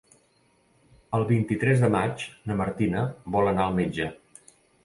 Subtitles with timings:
[1.17, 3.07] El vint-i-tres de maig na Martina
[3.37, 4.13] vol anar al metge.